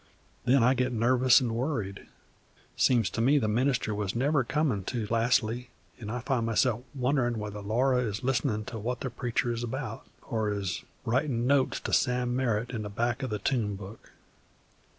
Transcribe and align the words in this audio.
Then 0.45 0.63
I 0.63 0.73
get 0.73 0.91
nervous 0.91 1.39
and 1.41 1.51
worried. 1.53 2.07
Seems 2.75 3.07
to 3.11 3.21
me 3.21 3.37
the 3.37 3.47
minister 3.47 3.93
was 3.93 4.15
never 4.15 4.43
comin' 4.43 4.83
to 4.85 5.05
lastly, 5.11 5.69
and 5.99 6.11
I 6.11 6.21
find 6.21 6.43
myself 6.47 6.81
wonderin' 6.95 7.37
whether 7.37 7.61
Laura 7.61 7.99
is 7.99 8.23
listenin' 8.23 8.65
to 8.65 8.79
what 8.79 9.01
the 9.01 9.11
preachin' 9.11 9.53
is 9.53 9.63
about, 9.63 10.07
or 10.23 10.49
is 10.51 10.83
writin' 11.05 11.45
notes 11.45 11.79
to 11.81 11.93
Sam 11.93 12.35
Merritt 12.35 12.71
in 12.71 12.81
the 12.81 12.89
back 12.89 13.21
of 13.21 13.29
the 13.29 13.37
tune 13.37 13.75
book. 13.75 14.13